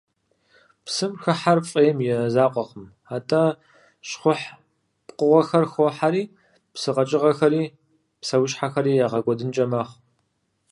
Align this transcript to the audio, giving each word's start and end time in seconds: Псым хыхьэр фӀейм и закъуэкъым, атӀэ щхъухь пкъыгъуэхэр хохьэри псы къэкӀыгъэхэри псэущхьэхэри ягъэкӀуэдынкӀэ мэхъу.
Псым 0.85 1.13
хыхьэр 1.21 1.59
фӀейм 1.69 1.97
и 2.05 2.09
закъуэкъым, 2.33 2.85
атӀэ 3.15 3.43
щхъухь 4.07 4.45
пкъыгъуэхэр 5.05 5.65
хохьэри 5.73 6.23
псы 6.73 6.89
къэкӀыгъэхэри 6.95 7.63
псэущхьэхэри 8.21 8.93
ягъэкӀуэдынкӀэ 9.05 9.65
мэхъу. 9.71 9.97